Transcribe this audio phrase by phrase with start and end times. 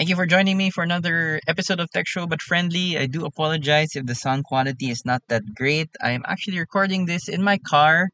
[0.00, 2.96] Thank you for joining me for another episode of Tech Show but Friendly.
[2.96, 5.90] I do apologize if the sound quality is not that great.
[6.00, 8.08] I am actually recording this in my car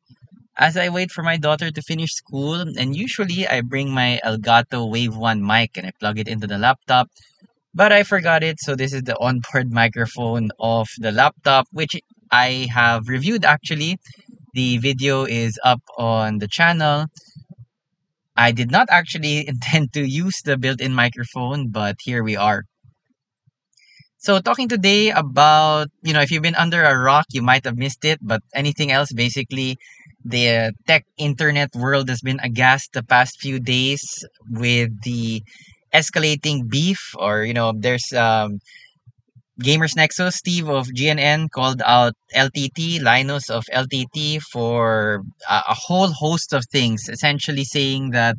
[0.56, 2.54] as I wait for my daughter to finish school.
[2.54, 6.58] And usually I bring my Elgato Wave 1 mic and I plug it into the
[6.58, 7.08] laptop.
[7.72, 11.94] But I forgot it, so this is the onboard microphone of the laptop, which
[12.32, 14.00] I have reviewed actually.
[14.54, 17.06] The video is up on the channel.
[18.36, 22.64] I did not actually intend to use the built-in microphone, but here we are.
[24.18, 27.76] So talking today about, you know, if you've been under a rock, you might have
[27.76, 29.78] missed it, but anything else, basically,
[30.24, 34.02] the tech internet world has been aghast the past few days
[34.50, 35.42] with the
[35.94, 38.58] escalating beef or, you know, there's um,
[39.62, 46.08] Gamers Nexus, Steve of GNN called out LTT, Linus of LTT for a, a whole
[46.08, 48.36] host of things, essentially saying that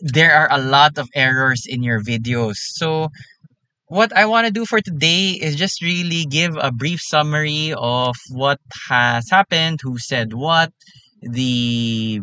[0.00, 2.56] there are a lot of errors in your videos.
[2.56, 3.08] So,
[3.86, 8.14] what I want to do for today is just really give a brief summary of
[8.30, 10.72] what has happened, who said what,
[11.20, 12.20] the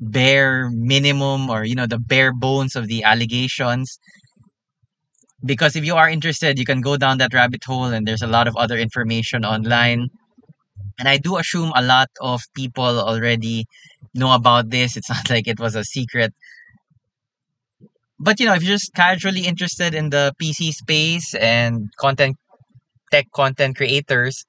[0.00, 3.98] bare minimum or you know the bare bones of the allegations
[5.44, 8.26] because if you are interested you can go down that rabbit hole and there's a
[8.26, 10.08] lot of other information online.
[10.98, 13.66] And i do assume a lot of people already
[14.14, 14.96] know about this.
[14.96, 16.32] It's not like it was a secret.
[18.18, 22.36] But you know if you're just casually interested in the pc space and content
[23.10, 24.44] tech content creators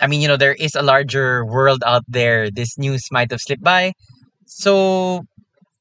[0.00, 2.50] i mean you know there is a larger world out there.
[2.50, 3.92] This news might have slipped by.
[4.46, 5.24] So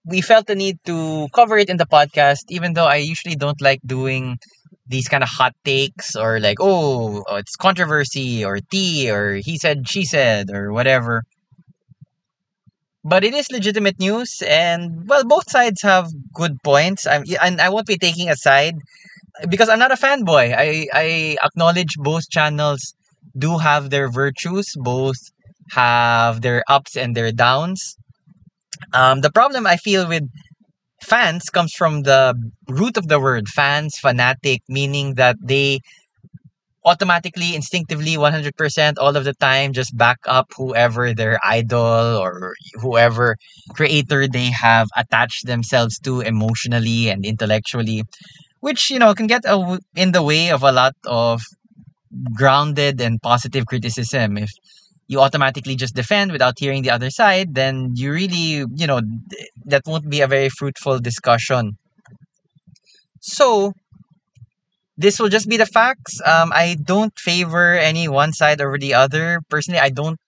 [0.07, 3.61] we felt the need to cover it in the podcast, even though I usually don't
[3.61, 4.39] like doing
[4.87, 9.57] these kind of hot takes or like, oh, oh, it's controversy or tea or he
[9.57, 11.23] said, she said or whatever.
[13.03, 17.07] But it is legitimate news, and well, both sides have good points.
[17.07, 18.75] I'm, and I won't be taking a side
[19.49, 20.53] because I'm not a fanboy.
[20.57, 22.95] I, I acknowledge both channels
[23.37, 25.17] do have their virtues, both
[25.71, 27.97] have their ups and their downs.
[28.93, 30.29] Um, the problem I feel with
[31.01, 32.35] fans comes from the
[32.67, 35.81] root of the word fans, fanatic, meaning that they
[36.85, 43.35] automatically, instinctively, 100% all of the time just back up whoever their idol or whoever
[43.73, 48.03] creator they have attached themselves to emotionally and intellectually,
[48.61, 49.43] which, you know, can get
[49.95, 51.41] in the way of a lot of
[52.33, 54.37] grounded and positive criticism.
[54.37, 54.51] If
[55.07, 59.01] you automatically just defend without hearing the other side, then you really, you know,
[59.65, 61.77] that won't be a very fruitful discussion.
[63.21, 63.73] So,
[64.97, 66.19] this will just be the facts.
[66.25, 69.41] Um, I don't favor any one side over the other.
[69.49, 70.19] Personally, I don't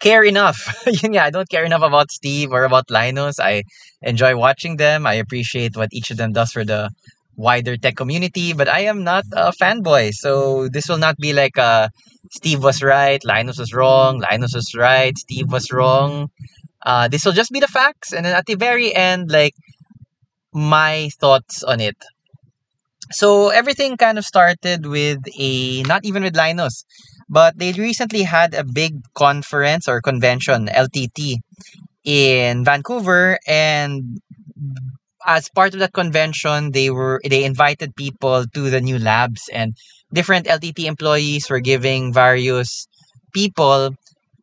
[0.00, 0.84] care enough.
[1.02, 3.40] yeah, I don't care enough about Steve or about Linus.
[3.40, 3.64] I
[4.02, 5.06] enjoy watching them.
[5.06, 6.90] I appreciate what each of them does for the
[7.36, 10.12] wider tech community, but I am not a fanboy.
[10.14, 11.90] So this will not be like a
[12.32, 16.30] Steve was right, Linus was wrong, Linus was right, Steve was wrong.
[16.84, 19.54] Uh, this will just be the facts, and then at the very end, like
[20.52, 21.96] my thoughts on it.
[23.12, 26.84] So everything kind of started with a not even with Linus,
[27.28, 31.38] but they recently had a big conference or convention, LTT,
[32.04, 34.20] in Vancouver, and
[35.26, 39.74] as part of that convention, they were they invited people to the new labs, and
[40.12, 42.86] different LTT employees were giving various
[43.34, 43.94] people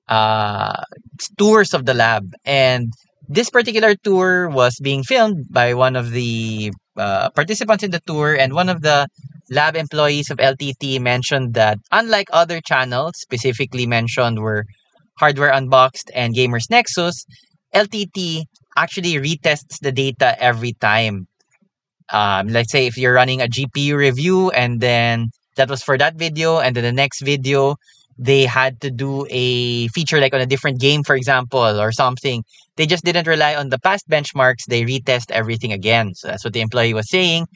[0.10, 0.84] uh,
[1.38, 2.34] tours of the lab.
[2.46, 2.94] And
[3.28, 8.36] this particular tour was being filmed by one of the uh, participants in the tour,
[8.36, 9.08] and one of the
[9.50, 14.66] lab employees of LTT mentioned that unlike other channels, specifically mentioned were
[15.20, 17.26] Hardware Unboxed and Gamers Nexus,
[17.74, 18.46] LTT
[18.78, 21.28] actually retests the data every time.
[22.12, 26.16] Um, let's say if you're running a GPU review and then that was for that
[26.16, 27.76] video, and then the next video
[28.18, 32.44] they had to do a feature like on a different game, for example, or something.
[32.76, 34.66] They just didn't rely on the past benchmarks.
[34.68, 36.14] They retest everything again.
[36.16, 37.48] So that's what the employee was saying.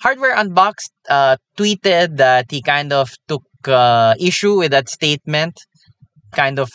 [0.00, 5.58] Hardware Unboxed uh, tweeted that he kind of took uh, issue with that statement,
[6.32, 6.70] kind of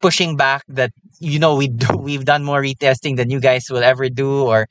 [0.00, 3.84] pushing back that you know we do we've done more retesting than you guys will
[3.84, 4.66] ever do or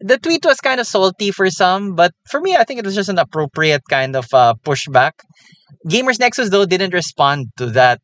[0.00, 2.94] the tweet was kind of salty for some but for me i think it was
[2.94, 5.12] just an appropriate kind of uh, pushback.
[5.88, 8.00] Gamers nexus though didn't respond to that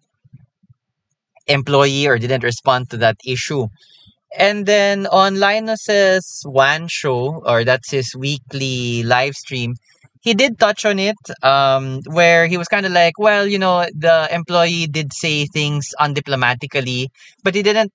[1.46, 3.66] employee or didn't respond to that issue.
[4.38, 9.74] And then on linus's one show or that's his weekly live stream
[10.22, 13.86] he did touch on it um, where he was kind of like well you know
[13.94, 17.08] the employee did say things undiplomatically
[17.44, 17.92] but he didn't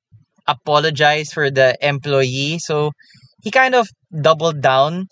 [0.47, 2.59] apologize for the employee.
[2.59, 2.91] So
[3.43, 3.87] he kind of
[4.21, 5.07] doubled down.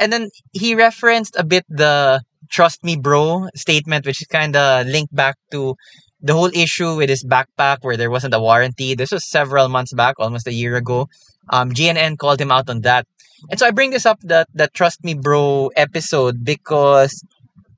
[0.00, 4.86] And then he referenced a bit the trust me bro statement which is kind of
[4.86, 5.74] linked back to
[6.20, 8.94] the whole issue with his backpack where there wasn't a warranty.
[8.94, 11.08] This was several months back almost a year ago.
[11.50, 13.06] Um gnn called him out on that
[13.50, 17.24] and so i bring this up that that trust me bro episode because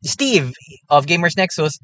[0.03, 0.53] steve
[0.91, 1.79] of gamers nexus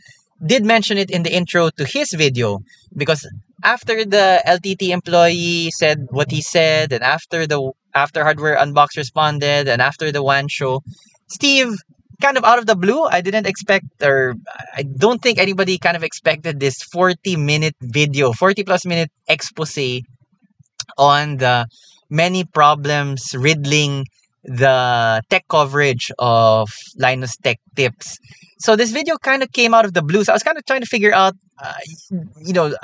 [0.44, 2.60] did mention it in the intro to his video
[2.96, 3.26] because
[3.62, 9.68] after the LTT employee said what he said, and after the after Hardware Unbox responded,
[9.68, 10.82] and after the one show,
[11.28, 11.74] Steve
[12.20, 14.34] kind of out of the blue, I didn't expect, or
[14.76, 20.00] I don't think anybody kind of expected this 40 minute video, 40 plus minute expose
[20.98, 21.66] on the
[22.10, 24.04] many problems riddling
[24.44, 28.18] the tech coverage of Linus Tech Tips.
[28.58, 30.24] So this video kind of came out of the blue.
[30.24, 31.72] So I was kind of trying to figure out, uh,
[32.42, 32.74] you know,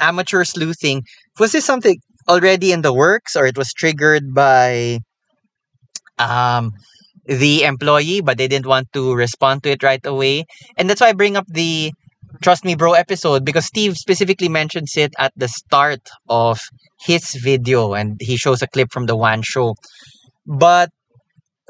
[0.00, 1.02] amateur sleuthing.
[1.38, 1.98] Was this something
[2.28, 4.98] already in the works, or it was triggered by
[6.18, 6.72] um,
[7.26, 10.46] the employee, but they didn't want to respond to it right away?
[10.76, 11.92] And that's why I bring up the
[12.42, 16.60] Trust Me Bro episode because Steve specifically mentions it at the start of
[17.00, 19.74] his video, and he shows a clip from the one show.
[20.46, 20.90] But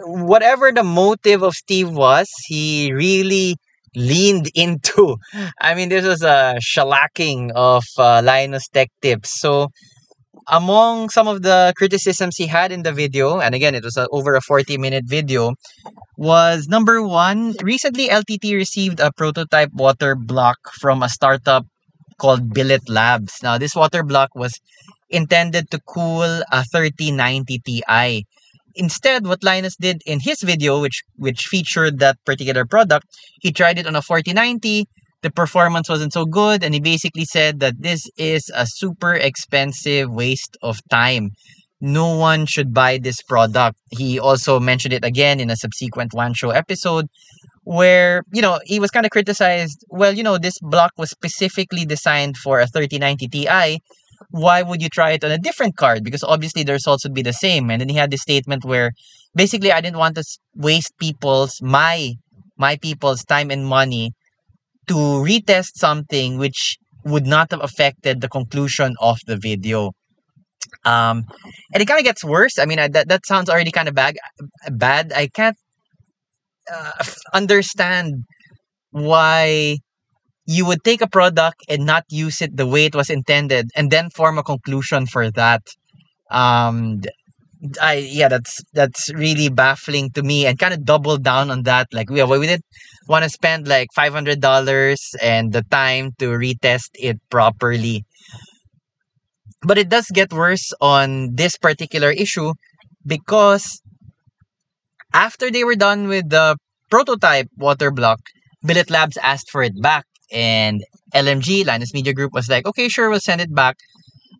[0.00, 3.56] whatever the motive of Steve was, he really
[3.96, 5.16] leaned into.
[5.60, 9.40] I mean, this was a shellacking of uh, Linus Tech Tips.
[9.40, 9.68] So,
[10.48, 14.08] among some of the criticisms he had in the video, and again, it was a,
[14.08, 15.54] over a 40 minute video,
[16.16, 21.66] was number one, recently LTT received a prototype water block from a startup
[22.18, 23.42] called Billet Labs.
[23.42, 24.60] Now, this water block was
[25.08, 28.26] intended to cool a 3090 Ti.
[28.76, 33.06] Instead, what Linus did in his video, which which featured that particular product,
[33.40, 34.86] he tried it on a 4090.
[35.22, 40.10] The performance wasn't so good, and he basically said that this is a super expensive
[40.10, 41.30] waste of time.
[41.80, 43.78] No one should buy this product.
[43.90, 47.08] He also mentioned it again in a subsequent one show episode
[47.64, 49.84] where, you know, he was kind of criticized.
[49.88, 53.80] Well, you know, this block was specifically designed for a 3090 Ti
[54.30, 56.04] why would you try it on a different card?
[56.04, 57.70] Because obviously the results would be the same.
[57.70, 58.92] And then he had this statement where
[59.34, 60.24] basically I didn't want to
[60.54, 62.14] waste people's my
[62.56, 64.12] my people's time and money
[64.88, 69.92] to retest something which would not have affected the conclusion of the video.
[70.84, 71.24] Um,
[71.72, 72.58] and it kind of gets worse.
[72.58, 74.16] I mean, I, that that sounds already kind of bad.
[74.70, 75.12] Bad.
[75.14, 75.56] I can't
[76.72, 76.92] uh,
[77.32, 78.24] understand
[78.90, 79.78] why
[80.46, 83.90] you would take a product and not use it the way it was intended and
[83.90, 85.62] then form a conclusion for that
[86.30, 87.00] um
[87.80, 91.86] i yeah that's that's really baffling to me and kind of double down on that
[91.92, 92.64] like we, we didn't
[93.10, 98.04] want to spend like $500 and the time to retest it properly
[99.62, 102.54] but it does get worse on this particular issue
[103.04, 103.82] because
[105.12, 106.56] after they were done with the
[106.90, 108.20] prototype water block
[108.64, 110.84] billet labs asked for it back and
[111.14, 113.76] LMG, Linus Media Group, was like, okay, sure, we'll send it back.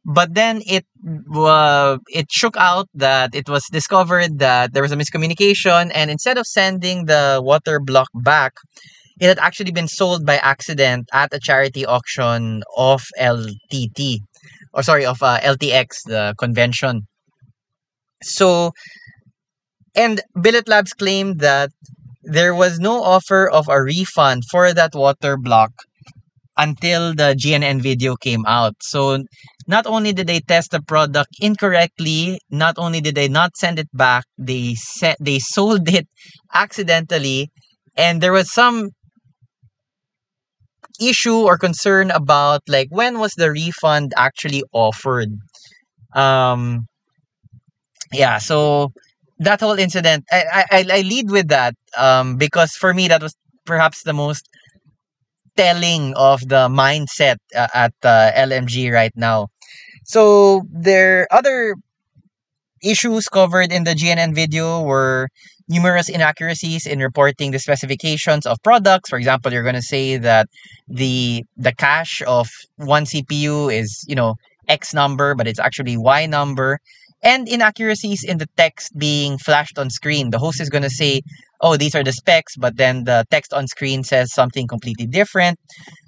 [0.05, 0.87] But then it
[1.35, 6.38] uh, it shook out that it was discovered that there was a miscommunication, and instead
[6.38, 8.55] of sending the water block back,
[9.20, 14.20] it had actually been sold by accident at a charity auction of LTT,
[14.73, 17.06] or sorry, of uh, LTX, the convention.
[18.23, 18.73] So,
[19.94, 21.71] and Billet Labs claimed that
[22.23, 25.73] there was no offer of a refund for that water block
[26.57, 28.75] until the GNN video came out.
[28.83, 29.25] So
[29.66, 33.88] not only did they test the product incorrectly, not only did they not send it
[33.92, 36.09] back, they set they sold it
[36.52, 37.50] accidentally,
[37.97, 38.90] and there was some
[41.00, 45.30] issue or concern about like when was the refund actually offered.
[46.14, 46.87] Um
[48.12, 48.92] yeah, so
[49.38, 53.35] that whole incident, I, I I lead with that um, because for me that was
[53.64, 54.49] perhaps the most
[55.57, 59.49] telling of the mindset uh, at uh, LMG right now.
[60.04, 61.76] So there are other
[62.83, 65.28] issues covered in the GNN video were
[65.69, 69.11] numerous inaccuracies in reporting the specifications of products.
[69.11, 70.49] For example, you're going to say that
[70.88, 74.35] the the cache of one CPU is, you know,
[74.69, 76.78] X number, but it's actually Y number
[77.23, 80.31] and inaccuracies in the text being flashed on screen.
[80.31, 81.23] The host is going to say,
[81.61, 85.59] oh, these are the specs, but then the text on screen says something completely different.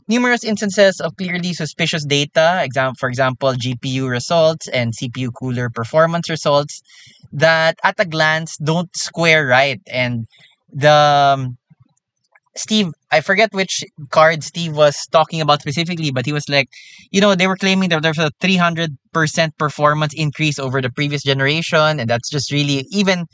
[0.08, 6.28] Numerous instances of clearly suspicious data, exam- for example, GPU results and CPU cooler performance
[6.28, 6.80] results,
[7.32, 9.80] that at a glance don't square right.
[9.86, 10.26] And
[10.72, 11.56] the um,
[12.54, 16.68] Steve, I forget which card Steve was talking about specifically, but he was like,
[17.10, 21.98] you know, they were claiming that there's a 300% performance increase over the previous generation.
[21.98, 23.26] And that's just really, even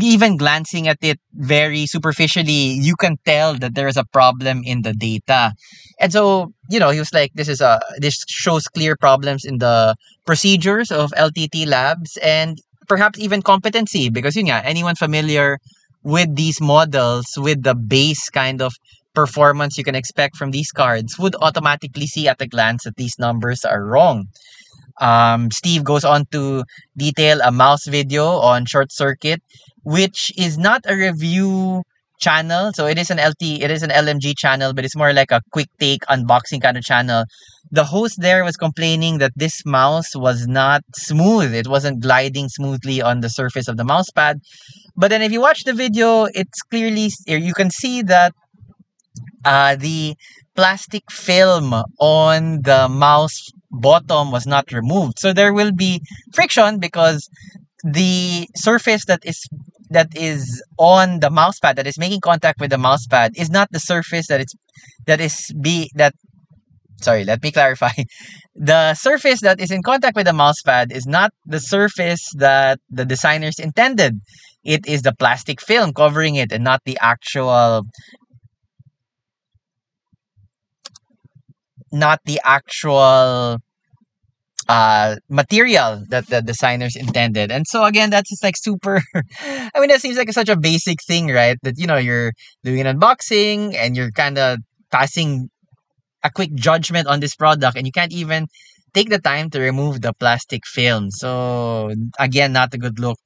[0.00, 4.82] even glancing at it very superficially, you can tell that there is a problem in
[4.82, 5.52] the data.
[6.00, 9.58] And so, you know, he was like, this is a this shows clear problems in
[9.58, 15.58] the procedures of LTT labs and perhaps even competency because you know anyone familiar
[16.06, 18.72] with these models with the base kind of
[19.12, 23.18] performance you can expect from these cards would automatically see at a glance that these
[23.18, 24.28] numbers are wrong.
[25.00, 26.62] Um, Steve goes on to
[26.96, 29.42] detail a mouse video on short circuit,
[29.82, 31.82] which is not a review
[32.18, 32.72] channel.
[32.74, 35.42] So it is an LT, it is an LMG channel, but it's more like a
[35.52, 37.24] quick take unboxing kind of channel.
[37.70, 41.54] The host there was complaining that this mouse was not smooth.
[41.54, 44.40] It wasn't gliding smoothly on the surface of the mouse pad.
[44.96, 48.32] But then if you watch the video, it's clearly you can see that
[49.44, 50.16] uh, the
[50.54, 55.18] plastic film on the mouse bottom was not removed.
[55.18, 56.00] So there will be
[56.34, 57.28] friction because
[57.84, 59.46] the surface that is
[59.90, 63.50] that is on the mouse pad that is making contact with the mouse pad is
[63.50, 64.54] not the surface that it's
[65.06, 66.14] that is be that
[67.00, 67.92] sorry let me clarify.
[68.54, 72.80] The surface that is in contact with the mouse pad is not the surface that
[72.90, 74.20] the designers intended.
[74.64, 77.84] It is the plastic film covering it and not the actual
[81.92, 83.58] not the actual
[84.68, 87.52] uh material that the designers intended.
[87.52, 89.00] And so again that's just like super
[89.40, 91.58] i mean that seems like such a basic thing right?
[91.62, 92.32] That you know you're
[92.64, 94.58] doing an unboxing and you're kind of
[94.90, 95.50] passing
[96.24, 98.48] a quick judgment on this product and you can't even
[98.94, 101.10] take the time to remove the plastic film.
[101.10, 103.18] So again not a good look.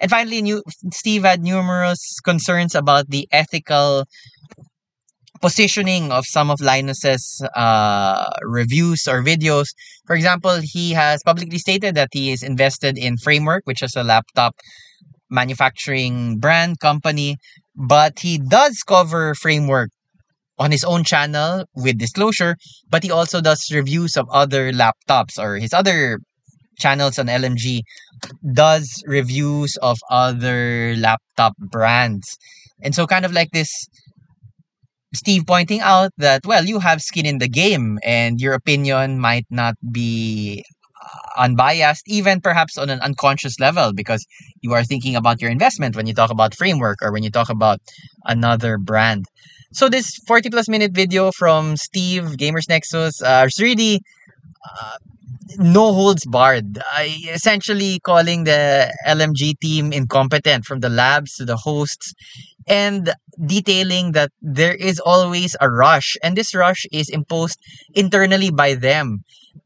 [0.00, 4.06] And finally new steve had numerous concerns about the ethical
[5.42, 9.68] positioning of some of Linus's uh, reviews or videos.
[10.06, 14.04] For example, he has publicly stated that he is invested in Framework, which is a
[14.04, 14.54] laptop
[15.30, 17.36] manufacturing brand company,
[17.76, 19.90] but he does cover Framework
[20.58, 22.56] on his own channel with disclosure,
[22.88, 26.20] but he also does reviews of other laptops or his other
[26.78, 27.82] channels on LMG
[28.52, 32.36] does reviews of other laptop brands.
[32.82, 33.70] And so kind of like this
[35.14, 39.46] Steve pointing out that, well, you have skin in the game and your opinion might
[39.50, 40.64] not be
[41.00, 44.24] uh, unbiased, even perhaps on an unconscious level, because
[44.62, 47.50] you are thinking about your investment when you talk about framework or when you talk
[47.50, 47.80] about
[48.24, 49.26] another brand.
[49.72, 54.00] So, this 40 plus minute video from Steve, Gamers Nexus, uh, is really
[54.64, 54.98] uh,
[55.58, 56.78] no holds barred.
[56.92, 62.14] I essentially calling the LMG team incompetent from the labs to the hosts
[62.66, 63.14] and
[63.46, 67.58] detailing that there is always a rush and this rush is imposed
[67.94, 69.24] internally by them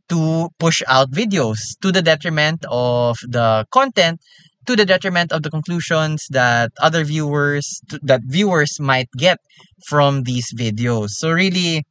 [0.09, 4.21] to push out videos to the detriment of the content
[4.67, 9.39] to the detriment of the conclusions that other viewers that viewers might get
[9.87, 11.11] from these videos.
[11.11, 11.87] So really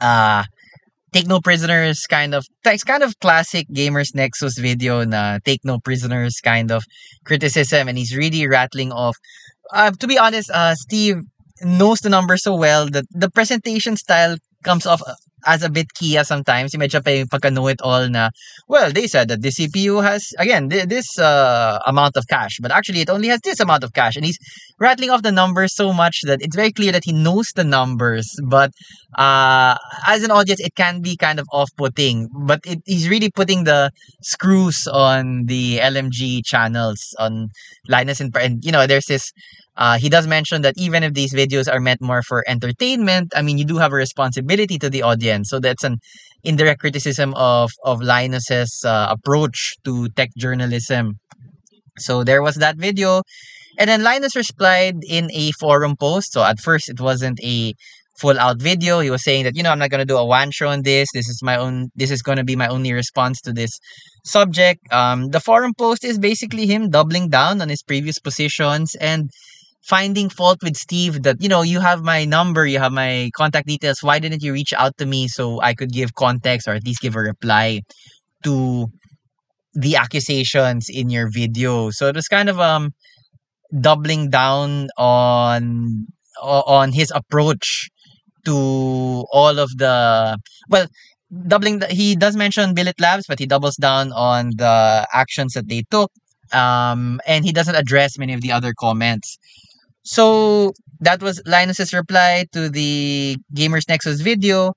[0.00, 0.44] uh
[1.12, 5.78] take no prisoners kind of it's kind of classic gamers nexus video na take no
[5.78, 6.84] prisoners kind of
[7.24, 9.16] criticism and he's really rattling off
[9.72, 11.22] uh, to be honest, uh, Steve
[11.62, 15.14] knows the numbers so well that the presentation style comes off uh,
[15.46, 16.74] as a bit Kia sometimes.
[16.74, 18.30] Yung medyo yung pagka-know it all na,
[18.68, 22.70] well, they said that the CPU has, again, th- this uh, amount of cache, but
[22.70, 24.16] actually it only has this amount of cache.
[24.16, 24.38] And he's
[24.78, 28.28] rattling off the numbers so much that it's very clear that he knows the numbers.
[28.44, 28.72] But
[29.16, 29.76] uh,
[30.06, 32.28] as an audience, it can be kind of off-putting.
[32.46, 33.90] But it, he's really putting the
[34.22, 37.48] screws on the LMG channels on
[37.88, 39.32] Linus and, and you know, there's this
[39.76, 43.42] uh, he does mention that even if these videos are meant more for entertainment, I
[43.42, 45.50] mean, you do have a responsibility to the audience.
[45.50, 45.98] So that's an
[46.44, 51.18] indirect criticism of of Linus's uh, approach to tech journalism.
[51.98, 53.22] So there was that video,
[53.78, 56.32] and then Linus replied in a forum post.
[56.32, 57.74] So at first, it wasn't a
[58.18, 59.00] full out video.
[59.00, 61.08] He was saying that you know I'm not gonna do a one show on this.
[61.12, 61.88] This is my own.
[61.94, 63.78] This is gonna be my only response to this
[64.24, 64.80] subject.
[64.90, 69.30] Um, the forum post is basically him doubling down on his previous positions and
[69.86, 73.66] finding fault with Steve that, you know, you have my number, you have my contact
[73.68, 74.02] details.
[74.02, 77.00] Why didn't you reach out to me so I could give context or at least
[77.00, 77.82] give a reply
[78.44, 78.88] to
[79.74, 81.90] the accusations in your video?
[81.90, 82.92] So it was kind of um
[83.80, 86.06] doubling down on
[86.42, 87.88] on his approach
[88.44, 88.54] to
[89.32, 90.38] all of the
[90.68, 90.86] well
[91.48, 95.68] doubling the, he does mention billet labs but he doubles down on the actions that
[95.68, 96.12] they took
[96.52, 99.38] um and he doesn't address many of the other comments
[100.06, 104.74] so that was Linus's reply to the Gamers Nexus video.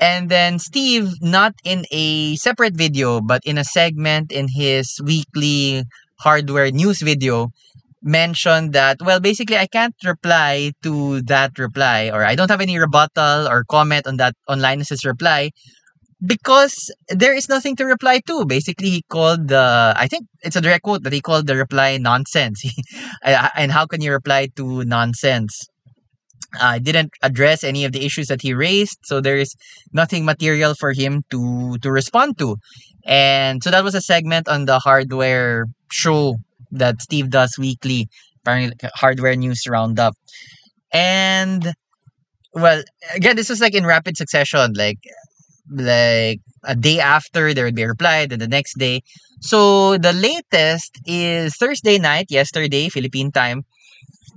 [0.00, 5.82] And then Steve, not in a separate video, but in a segment in his weekly
[6.20, 7.50] hardware news video,
[8.00, 12.78] mentioned that, well, basically, I can't reply to that reply, or I don't have any
[12.78, 15.50] rebuttal or comment on that on Linus's reply
[16.24, 18.44] because there is nothing to reply to.
[18.44, 21.96] Basically, he called the, I think it's a direct quote, but he called the reply
[21.98, 22.64] nonsense.
[23.22, 25.68] and how can you reply to nonsense?
[26.58, 29.54] I uh, didn't address any of the issues that he raised, so there is
[29.92, 32.56] nothing material for him to to respond to.
[33.04, 36.36] And so that was a segment on the hardware show
[36.70, 38.08] that Steve does weekly,
[38.40, 40.14] apparently hardware news roundup.
[40.90, 41.74] And
[42.54, 42.82] well,
[43.14, 44.98] again, this was like in rapid succession, like
[45.70, 49.02] like a day after there would be a reply, then the next day.
[49.40, 53.64] So the latest is Thursday night, yesterday, Philippine time.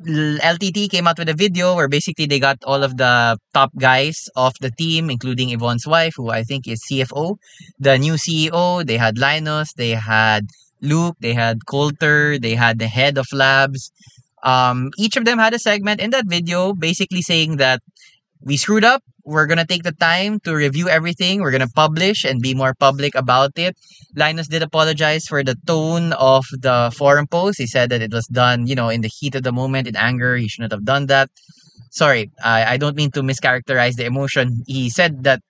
[0.04, 4.30] LTT came out with a video where basically they got all of the top guys
[4.36, 7.38] of the team, including Yvonne's wife, who I think is CFO,
[7.80, 8.86] the new CEO.
[8.86, 10.48] They had Linus, they had
[10.82, 13.92] Luke, they had Coulter, they had the head of labs.
[14.44, 17.82] Um, each of them had a segment in that video basically saying that
[18.44, 19.04] we screwed up.
[19.24, 21.42] We're gonna take the time to review everything.
[21.42, 23.78] We're gonna publish and be more public about it.
[24.16, 27.60] Linus did apologize for the tone of the forum post.
[27.60, 29.96] He said that it was done, you know, in the heat of the moment, in
[29.96, 30.36] anger.
[30.36, 31.30] He shouldn't have done that.
[31.92, 34.64] Sorry, I, I don't mean to mischaracterize the emotion.
[34.66, 35.42] He said that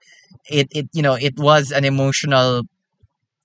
[0.49, 2.63] it, it you know it was an emotional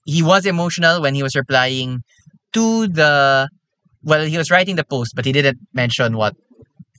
[0.04, 2.02] he was emotional when he was replying
[2.52, 3.48] to the
[4.02, 6.34] well he was writing the post but he didn't mention what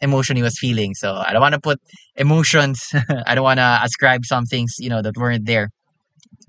[0.01, 0.93] emotion he was feeling.
[0.95, 1.79] So i don't want to put
[2.15, 2.89] emotions
[3.27, 5.69] i don't want to ascribe some things you know that weren't there.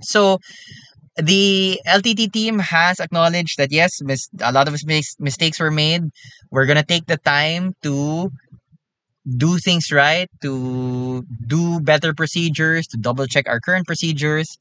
[0.02, 0.38] So
[1.16, 6.02] the ltt team has acknowledged that yes mis- a lot of mis- mistakes were made.
[6.50, 8.30] We're gonna take the time to
[9.36, 14.56] do things right to do better procedures to double check our current procedures.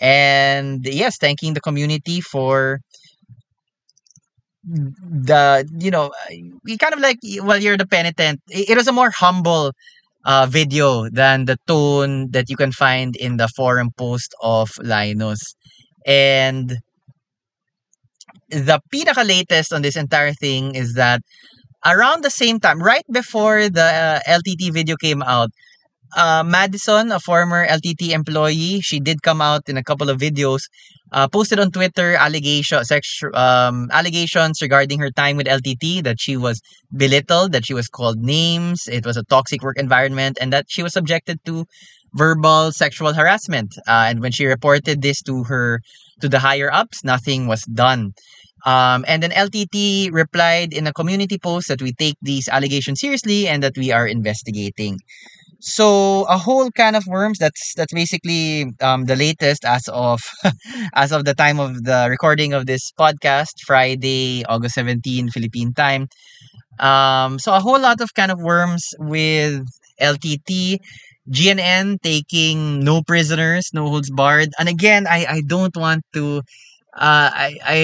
[0.00, 2.80] And yes thanking the community for
[4.68, 6.10] the you know
[6.80, 9.72] kind of like well you're the penitent it, it was a more humble
[10.24, 15.54] uh, video than the tone that you can find in the forum post of Linus.
[16.06, 16.78] And
[18.50, 21.20] the pinaka latest on this entire thing is that
[21.86, 25.50] around the same time right before the uh, LTT video came out
[26.16, 30.62] uh, Madison, a former LTT employee, she did come out in a couple of videos,
[31.12, 32.80] uh, posted on Twitter allegation,
[33.34, 36.60] um, allegations regarding her time with LTT that she was
[36.96, 40.82] belittled, that she was called names, it was a toxic work environment, and that she
[40.82, 41.66] was subjected to
[42.14, 43.76] verbal sexual harassment.
[43.86, 45.80] Uh, and when she reported this to her
[46.20, 48.12] to the higher ups, nothing was done.
[48.66, 53.46] Um, and then LTT replied in a community post that we take these allegations seriously
[53.46, 54.98] and that we are investigating.
[55.60, 57.38] So a whole can of worms.
[57.38, 60.20] That's that's basically um, the latest as of
[60.94, 66.06] as of the time of the recording of this podcast, Friday, August 17, Philippine time.
[66.80, 69.66] Um, so a whole lot of kind of worms with
[70.00, 70.80] LTT,
[71.28, 74.50] GNN taking no prisoners, no holds barred.
[74.58, 76.42] And again, I I don't want to.
[76.94, 77.80] Uh, I I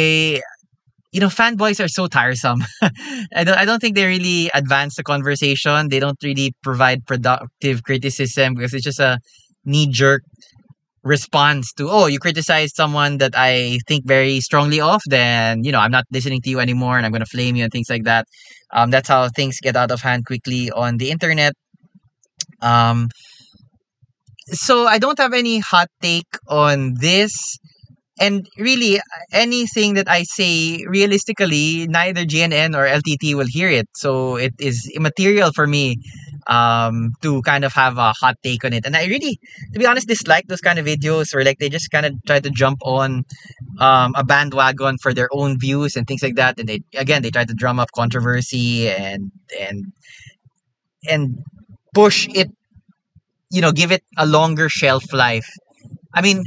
[1.14, 2.64] you know, fanboys are so tiresome.
[2.82, 5.88] I don't I don't think they really advance the conversation.
[5.88, 9.20] They don't really provide productive criticism because it's just a
[9.64, 10.24] knee jerk
[11.04, 15.78] response to oh you criticize someone that I think very strongly of then you know
[15.78, 18.26] I'm not listening to you anymore and I'm gonna flame you and things like that.
[18.72, 21.54] Um, that's how things get out of hand quickly on the internet.
[22.60, 23.08] Um,
[24.48, 27.58] so I don't have any hot take on this
[28.20, 29.00] and really
[29.32, 33.88] anything that I say realistically neither GNN or LTT will hear it.
[33.94, 35.96] So it is immaterial for me
[36.46, 38.84] um to kind of have a hot take on it.
[38.86, 39.38] And I really
[39.72, 42.40] to be honest dislike those kind of videos where like they just kind of try
[42.40, 43.24] to jump on
[43.80, 46.58] um a bandwagon for their own views and things like that.
[46.58, 49.92] And they again they try to drum up controversy and and
[51.08, 51.38] and
[51.94, 52.50] push it
[53.50, 55.48] you know give it a longer shelf life.
[56.14, 56.44] I mean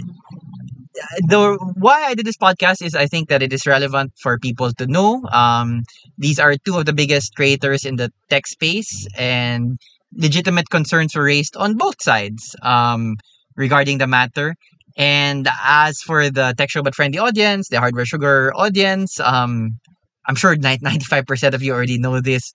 [1.28, 4.72] the why I did this podcast is I think that it is relevant for people
[4.74, 5.24] to know.
[5.32, 5.84] Um,
[6.18, 9.80] these are two of the biggest creators in the tech space, and
[10.14, 13.16] legitimate concerns were raised on both sides um,
[13.56, 14.56] regarding the matter.
[14.98, 19.80] And as for the tech show but friendly audience, the hardware sugar audience, um,
[20.28, 22.54] I'm sure ninety five percent of you already know this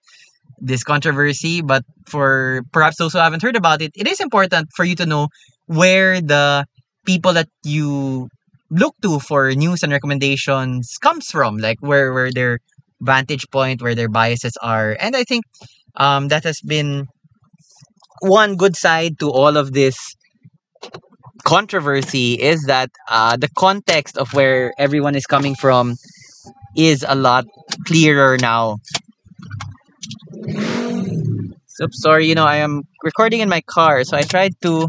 [0.59, 1.62] this controversy.
[1.62, 5.07] But for perhaps those who haven't heard about it, it is important for you to
[5.07, 5.28] know
[5.66, 6.66] where the
[7.06, 8.28] people that you
[8.70, 12.58] look to for news and recommendations comes from like where where their
[13.00, 15.44] vantage point where their biases are and i think
[15.96, 17.06] Um, that has been
[18.22, 20.16] one good side to all of this
[21.44, 25.94] controversy is that uh, the context of where everyone is coming from
[26.76, 27.46] is a lot
[27.86, 28.78] clearer now.
[31.66, 34.88] So sorry, you know, I am recording in my car, so I tried to.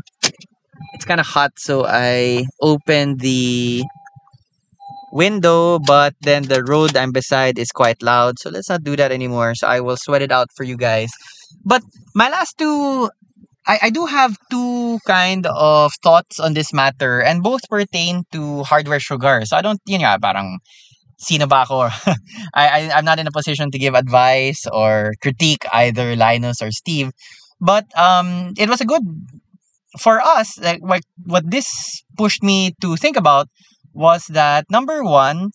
[0.93, 3.83] It's kind of hot, so I opened the
[5.11, 9.11] window, but then the road I'm beside is quite loud, so let's not do that
[9.11, 9.55] anymore.
[9.55, 11.11] So I will sweat it out for you guys.
[11.63, 11.83] But
[12.15, 13.09] my last two
[13.65, 18.63] I, I do have two kind of thoughts on this matter and both pertain to
[18.63, 19.41] hardware sugar.
[19.45, 20.59] So I don't, you know, parang
[21.17, 21.87] sino ba ako?
[22.53, 26.71] I, I, I'm not in a position to give advice or critique either Linus or
[26.71, 27.11] Steve.
[27.61, 29.03] But um, it was a good,
[29.99, 33.47] for us, like, like what this pushed me to think about
[33.93, 35.51] was that number one,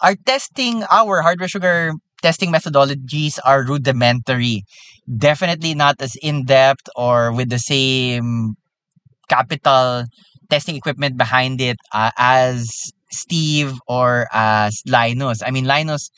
[0.00, 4.64] our testing, our hardware sugar testing methodologies are rudimentary.
[5.08, 8.56] Definitely not as in depth or with the same
[9.28, 10.04] capital
[10.50, 15.42] testing equipment behind it uh, as Steve or as Linus.
[15.42, 16.10] I mean, Linus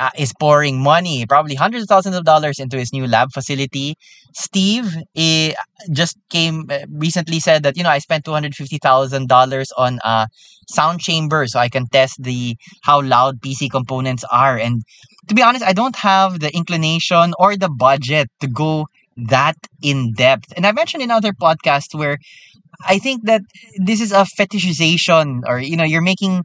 [0.00, 3.96] uh, is pouring money, probably hundreds of thousands of dollars into his new lab facility.
[4.34, 4.96] Steve
[5.92, 9.72] just came uh, recently said that you know I spent two hundred fifty thousand dollars
[9.76, 10.28] on a
[10.68, 14.56] sound chamber so I can test the how loud PC components are.
[14.58, 14.82] And
[15.28, 18.86] to be honest, I don't have the inclination or the budget to go
[19.16, 20.52] that in depth.
[20.56, 22.18] And I mentioned in other podcasts where
[22.86, 23.42] I think that
[23.78, 26.44] this is a fetishization or you know you're making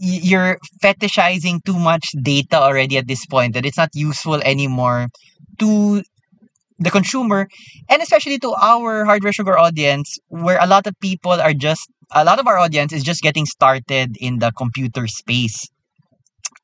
[0.00, 5.08] you're fetishizing too much data already at this point that it's not useful anymore
[5.58, 6.02] to
[6.78, 7.48] the consumer
[7.88, 12.24] and especially to our hardware sugar audience where a lot of people are just a
[12.24, 15.68] lot of our audience is just getting started in the computer space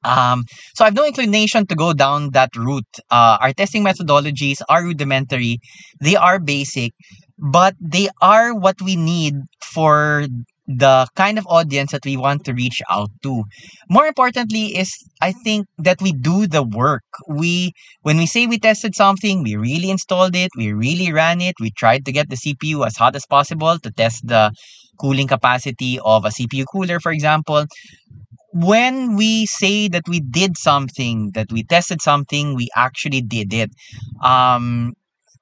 [0.04, 0.44] um,
[0.74, 2.86] so I have no inclination to go down that route.
[3.10, 5.58] Uh, our testing methodologies are rudimentary,
[6.00, 6.92] they are basic,
[7.38, 10.26] but they are what we need for
[10.66, 13.44] the kind of audience that we want to reach out to.
[13.88, 17.04] More importantly is I think that we do the work.
[17.28, 21.54] We when we say we tested something, we really installed it, we really ran it,
[21.60, 24.52] we tried to get the CPU as hot as possible to test the
[25.00, 27.66] cooling capacity of a CPU cooler for example.
[28.52, 33.70] When we say that we did something, that we tested something, we actually did it.
[34.22, 34.94] Um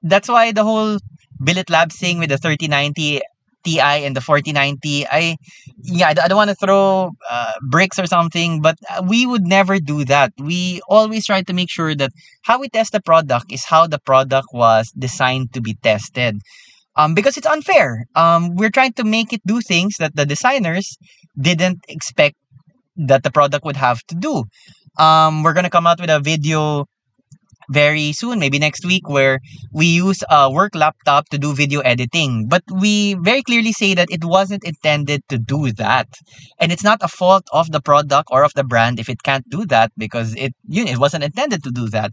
[0.03, 0.99] that's why the whole
[1.43, 3.21] Billet Labs thing with the 3090
[3.65, 5.07] Ti and the 4090.
[5.07, 5.37] I
[5.81, 9.79] yeah, I, don't want to throw uh, bricks or something, but uh, we would never
[9.79, 10.31] do that.
[10.37, 12.11] We always try to make sure that
[12.43, 16.39] how we test the product is how the product was designed to be tested.
[16.97, 18.05] Um, because it's unfair.
[18.15, 20.97] Um, we're trying to make it do things that the designers
[21.37, 22.37] didn't expect
[22.95, 24.45] that the product would have to do.
[24.97, 26.85] Um, we're gonna come out with a video
[27.69, 29.39] very soon, maybe next week, where
[29.71, 32.47] we use a work laptop to do video editing.
[32.47, 36.07] But we very clearly say that it wasn't intended to do that.
[36.59, 39.47] And it's not a fault of the product or of the brand if it can't
[39.49, 42.11] do that because it you know, it wasn't intended to do that.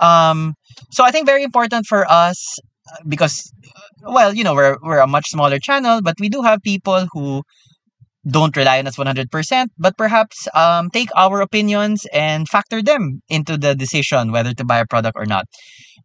[0.00, 0.54] Um,
[0.90, 2.58] so I think very important for us
[2.92, 3.52] uh, because
[4.02, 7.42] well, you know, we're we're a much smaller channel, but we do have people who
[8.30, 13.56] don't rely on us 100%, but perhaps um, take our opinions and factor them into
[13.56, 15.46] the decision whether to buy a product or not.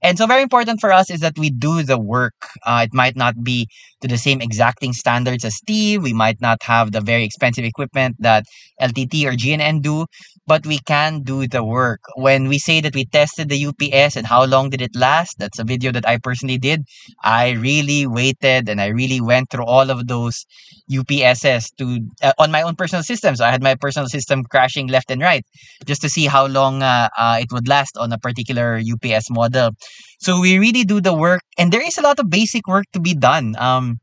[0.02, 2.34] And so, very important for us is that we do the work.
[2.64, 3.68] Uh, it might not be
[4.02, 6.04] to the same exacting standards as Steve.
[6.04, 8.44] We might not have the very expensive equipment that
[8.82, 10.06] LTT or GNN do,
[10.46, 12.02] but we can do the work.
[12.16, 15.60] When we say that we tested the UPS and how long did it last, that's
[15.60, 16.84] a video that I personally did.
[17.24, 20.46] I really waited and I really went through all of those
[20.88, 23.36] UPSs to uh, on my own personal system.
[23.36, 25.46] So I had my personal system crashing left and right
[25.86, 29.72] just to see how long uh, uh, it would last on a particular UPS model.
[30.20, 33.00] So we really do the work, and there is a lot of basic work to
[33.00, 33.56] be done.
[33.58, 34.00] Um,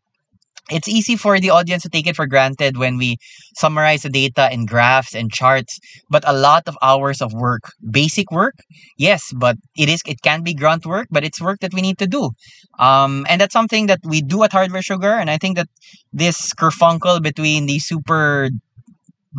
[0.70, 3.16] it's easy for the audience to take it for granted when we
[3.56, 5.78] summarize the data in graphs and charts
[6.08, 8.54] but a lot of hours of work basic work
[8.96, 11.98] yes but it is it can be grunt work but it's work that we need
[11.98, 12.30] to do.
[12.78, 15.68] Um, and that's something that we do at hardware sugar and i think that
[16.12, 18.50] this kerfunkel between the super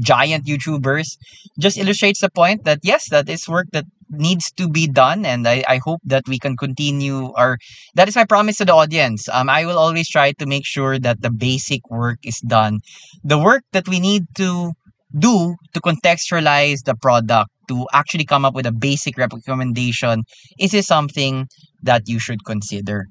[0.04, 1.17] giant youtubers
[1.60, 5.47] just illustrates the point that yes that is work that needs to be done and
[5.47, 7.58] I, I hope that we can continue or
[7.95, 9.28] that is my promise to the audience.
[9.30, 12.80] Um, i will always try to make sure that the basic work is done.
[13.24, 14.74] The work that we need to
[15.17, 20.24] do to contextualize the product to actually come up with a basic recommendation
[20.60, 21.47] is this something
[21.84, 23.08] that you should consider.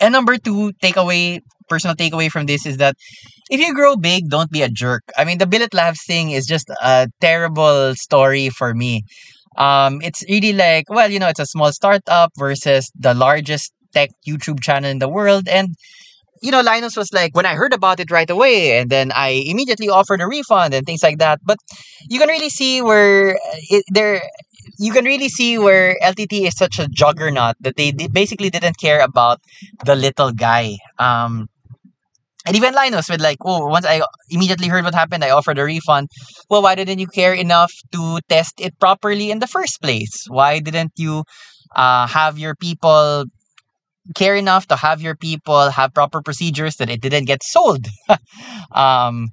[0.00, 2.96] And number two takeaway personal takeaway from this is that
[3.50, 5.02] if you grow big don't be a jerk.
[5.16, 9.04] I mean the billet labs thing is just a terrible story for me
[9.58, 14.10] Um, it's really like, well, you know, it's a small startup versus the largest tech
[14.26, 15.48] YouTube channel in the world.
[15.48, 15.74] And,
[16.42, 19.30] you know, Linus was like, when I heard about it right away, and then I
[19.46, 21.40] immediately offered a refund and things like that.
[21.44, 21.58] But
[22.08, 23.38] you can really see where
[23.70, 24.22] it, there,
[24.78, 29.00] you can really see where LTT is such a juggernaut that they basically didn't care
[29.00, 29.40] about
[29.84, 30.76] the little guy.
[30.98, 31.48] Um,
[32.48, 35.64] and even Linus with like, oh, once I immediately heard what happened, I offered a
[35.64, 36.08] refund.
[36.48, 40.24] Well, why didn't you care enough to test it properly in the first place?
[40.28, 41.24] Why didn't you
[41.76, 43.26] uh, have your people
[44.16, 47.86] care enough to have your people have proper procedures that it didn't get sold?
[48.72, 49.28] um,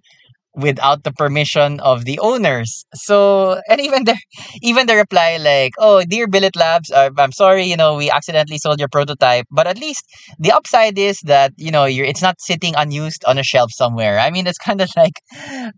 [0.56, 2.86] without the permission of the owners.
[2.94, 4.18] So, and even the
[4.62, 8.58] even the reply like, "Oh, dear Billet Labs, uh, I'm sorry, you know, we accidentally
[8.58, 10.04] sold your prototype, but at least
[10.40, 14.20] the upside is that, you know, you're it's not sitting unused on a shelf somewhere."
[14.20, 15.20] I mean, it's kind of like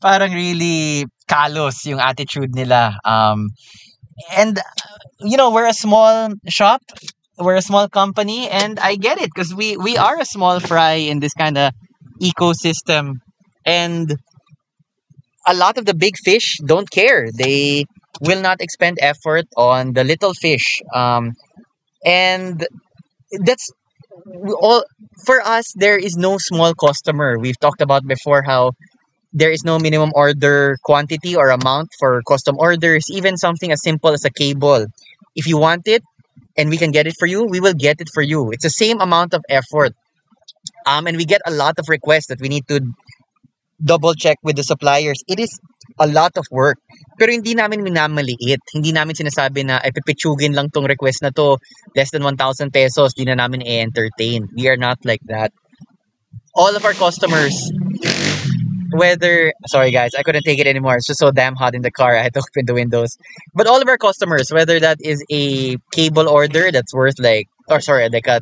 [0.02, 2.98] parang really kalos yung attitude nila.
[3.04, 3.50] Um
[4.36, 4.60] and
[5.20, 6.82] you know, we're a small shop,
[7.38, 10.94] we're a small company and I get it because we we are a small fry
[10.94, 11.74] in this kind of
[12.22, 13.16] ecosystem
[13.66, 14.16] and
[15.48, 17.30] a lot of the big fish don't care.
[17.32, 17.86] They
[18.22, 20.82] will not expend effort on the little fish.
[20.94, 21.34] Um,
[22.06, 22.68] and
[23.46, 23.72] that's
[24.60, 24.84] all
[25.26, 25.74] for us.
[25.76, 27.40] There is no small customer.
[27.40, 28.74] We've talked about before how
[29.34, 33.06] there is no minimum order quantity or amount for custom orders.
[33.12, 34.86] Even something as simple as a cable.
[35.36, 36.04] If you want it
[36.58, 38.52] and we can get it for you, we will get it for you.
[38.52, 39.94] It's the same amount of effort.
[40.86, 42.82] Um, and we get a lot of requests that we need to
[43.84, 45.24] double check with the suppliers.
[45.28, 45.60] It is
[46.00, 46.78] a lot of work.
[47.18, 48.62] Pero hindi namin minamaliit.
[48.74, 49.92] Hindi namin sinasabi na ay
[50.54, 51.58] lang tong request na to.
[51.96, 54.48] Less than 1,000 pesos, di na namin i-entertain.
[54.56, 55.52] We are not like that.
[56.54, 57.54] All of our customers,
[58.94, 60.98] whether, sorry guys, I couldn't take it anymore.
[60.98, 62.18] It's just so damn hot in the car.
[62.18, 63.18] I had to open the windows.
[63.54, 67.82] But all of our customers, whether that is a cable order that's worth like, or
[67.82, 68.42] sorry, like a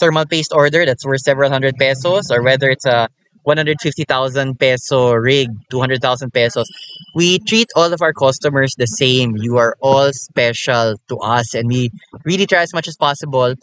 [0.00, 3.08] thermal paste order that's worth several hundred pesos, or whether it's a
[3.44, 6.66] 150,000 peso rig, 200,000 pesos.
[7.14, 9.36] We treat all of our customers the same.
[9.36, 11.90] You are all special to us and we
[12.24, 13.54] really try as much as possible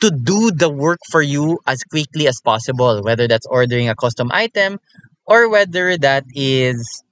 [0.00, 4.30] to do the work for you as quickly as possible, whether that's ordering a custom
[4.32, 4.78] item
[5.26, 7.02] or whether that is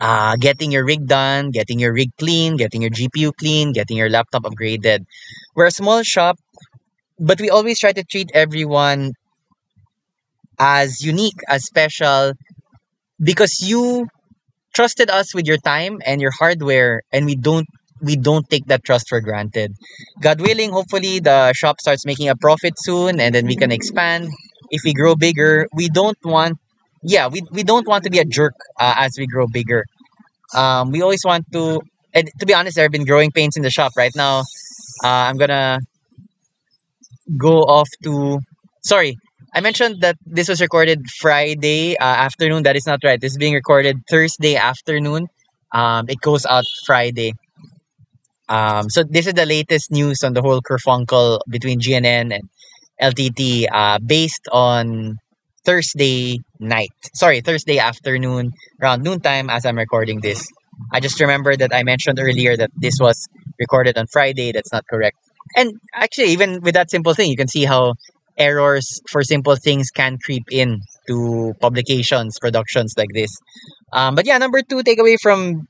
[0.00, 4.10] uh, getting your rig done, getting your rig clean, getting your GPU clean, getting your
[4.10, 5.06] laptop upgraded.
[5.54, 6.38] We're a small shop,
[7.18, 9.12] but we always try to treat everyone
[10.58, 12.32] as unique, as special,
[13.20, 14.08] because you
[14.74, 17.66] trusted us with your time and your hardware, and we don't
[18.02, 19.72] we don't take that trust for granted.
[20.22, 24.28] God willing, hopefully the shop starts making a profit soon, and then we can expand.
[24.70, 26.58] If we grow bigger, we don't want
[27.02, 29.84] yeah we, we don't want to be a jerk uh, as we grow bigger.
[30.54, 31.80] Um, we always want to
[32.14, 34.40] and to be honest, there have been growing pains in the shop right now.
[35.04, 35.80] Uh, I'm gonna
[37.36, 38.40] go off to
[38.84, 39.16] sorry
[39.56, 42.64] I mentioned that this was recorded Friday uh, afternoon.
[42.64, 43.18] That is not right.
[43.18, 45.28] This is being recorded Thursday afternoon.
[45.72, 47.32] Um, it goes out Friday.
[48.50, 52.42] Um, so this is the latest news on the whole kerfunkle between GNN and
[53.00, 55.16] LTT, uh, based on
[55.64, 56.92] Thursday night.
[57.14, 60.46] Sorry, Thursday afternoon, around noontime as I'm recording this.
[60.92, 63.26] I just remember that I mentioned earlier that this was
[63.58, 64.52] recorded on Friday.
[64.52, 65.16] That's not correct.
[65.56, 67.94] And actually, even with that simple thing, you can see how
[68.38, 73.30] errors for simple things can creep in to publications, productions like this.
[73.92, 75.66] Um, but yeah, number two takeaway from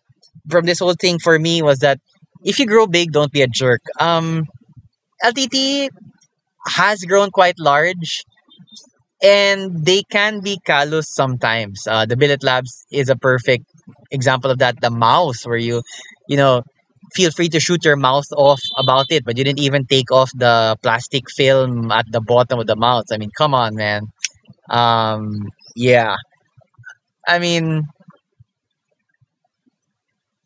[0.50, 1.98] from this whole thing for me was that
[2.42, 3.80] if you grow big, don't be a jerk.
[4.00, 4.44] Um,
[5.24, 5.88] LTT
[6.66, 8.24] has grown quite large,
[9.22, 11.86] and they can be callous sometimes.
[11.86, 13.64] Uh, the Billet Labs is a perfect
[14.10, 14.80] example of that.
[14.80, 15.82] The mouse, where you,
[16.28, 16.62] you know,
[17.14, 20.30] feel free to shoot your mouth off about it, but you didn't even take off
[20.34, 23.04] the plastic film at the bottom of the mouth.
[23.12, 24.08] I mean, come on, man.
[24.68, 26.16] Um, yeah.
[27.26, 27.86] I mean,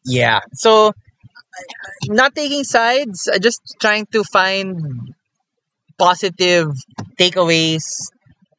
[0.04, 0.40] yeah.
[0.52, 0.92] So,
[2.08, 5.14] not taking sides, uh, just trying to find
[5.98, 6.68] positive
[7.18, 7.82] takeaways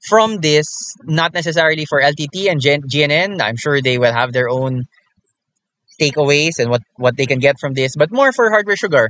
[0.07, 0.67] from this,
[1.03, 3.41] not necessarily for LTT and GNN.
[3.41, 4.85] I'm sure they will have their own
[6.01, 9.09] takeaways and what what they can get from this, but more for hardware sugar.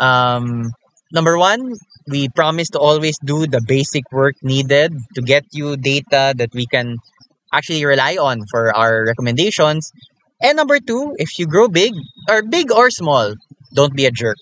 [0.00, 0.70] Um,
[1.12, 1.72] number one,
[2.08, 6.66] we promise to always do the basic work needed to get you data that we
[6.66, 6.96] can
[7.52, 9.90] actually rely on for our recommendations.
[10.42, 11.94] And number two, if you grow big
[12.28, 13.34] or big or small,
[13.74, 14.36] don't be a jerk.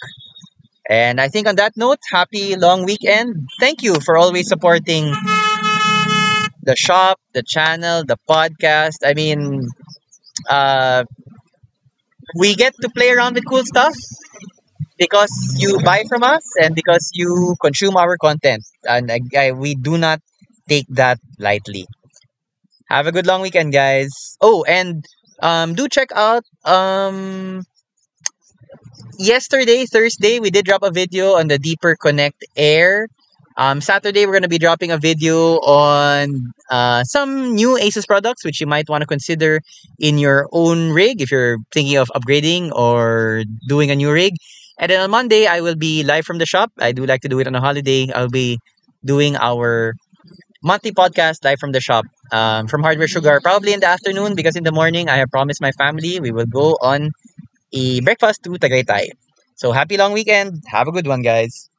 [0.89, 3.49] And I think on that note, happy long weekend.
[3.61, 5.15] Thank you for always supporting
[6.63, 8.99] the shop, the channel, the podcast.
[9.05, 9.69] I mean,
[10.49, 11.05] uh,
[12.37, 13.95] we get to play around with cool stuff
[14.99, 18.65] because you buy from us and because you consume our content.
[18.89, 19.11] And
[19.59, 20.21] we do not
[20.69, 21.87] take that lightly.
[22.89, 24.37] Have a good long weekend, guys.
[24.41, 25.05] Oh, and
[25.41, 27.63] um, do check out um,
[29.19, 33.09] yesterday, Thursday, we did drop a video on the Deeper Connect Air.
[33.57, 38.45] Um, Saturday, we're going to be dropping a video on uh, some new Asus products
[38.45, 39.61] which you might want to consider
[39.99, 44.35] in your own rig if you're thinking of upgrading or doing a new rig.
[44.81, 46.73] And then on Monday, I will be live from the shop.
[46.81, 48.11] I do like to do it on a holiday.
[48.13, 48.59] I'll be
[49.05, 49.95] doing our
[50.63, 54.57] monthly podcast live from the shop um, from Hardware Sugar, probably in the afternoon because
[54.57, 57.11] in the morning, I have promised my family we will go on
[57.73, 59.11] a breakfast to Tagaytay.
[59.57, 60.63] So happy long weekend.
[60.69, 61.71] Have a good one, guys.